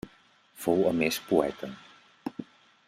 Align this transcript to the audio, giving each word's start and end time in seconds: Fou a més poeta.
Fou 0.63 0.81
a 0.93 0.93
més 1.01 1.19
poeta. 1.29 1.71